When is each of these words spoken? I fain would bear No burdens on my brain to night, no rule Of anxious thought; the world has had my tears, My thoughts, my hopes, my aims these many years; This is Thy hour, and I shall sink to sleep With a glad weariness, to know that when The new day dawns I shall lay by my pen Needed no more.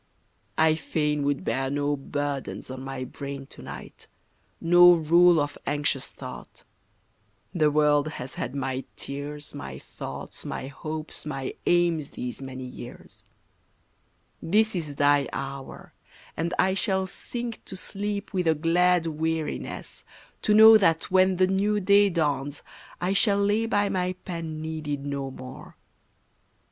I 0.57 0.73
fain 0.73 1.21
would 1.25 1.43
bear 1.43 1.69
No 1.69 1.95
burdens 1.95 2.71
on 2.71 2.81
my 2.81 3.03
brain 3.03 3.45
to 3.45 3.61
night, 3.61 4.07
no 4.59 4.93
rule 4.93 5.39
Of 5.39 5.59
anxious 5.67 6.11
thought; 6.11 6.63
the 7.53 7.69
world 7.69 8.07
has 8.13 8.33
had 8.33 8.55
my 8.55 8.83
tears, 8.95 9.53
My 9.53 9.77
thoughts, 9.77 10.43
my 10.43 10.65
hopes, 10.69 11.23
my 11.23 11.53
aims 11.67 12.09
these 12.09 12.41
many 12.41 12.63
years; 12.65 13.23
This 14.41 14.75
is 14.75 14.95
Thy 14.95 15.29
hour, 15.33 15.93
and 16.35 16.51
I 16.57 16.73
shall 16.73 17.05
sink 17.05 17.63
to 17.65 17.75
sleep 17.75 18.33
With 18.33 18.47
a 18.47 18.55
glad 18.55 19.05
weariness, 19.05 20.03
to 20.41 20.55
know 20.55 20.79
that 20.79 21.11
when 21.11 21.37
The 21.37 21.45
new 21.45 21.79
day 21.79 22.09
dawns 22.09 22.63
I 22.99 23.13
shall 23.13 23.37
lay 23.39 23.67
by 23.67 23.87
my 23.87 24.13
pen 24.25 24.61
Needed 24.63 25.05
no 25.05 25.29
more. 25.29 25.75